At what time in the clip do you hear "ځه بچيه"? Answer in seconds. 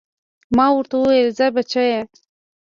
1.37-1.99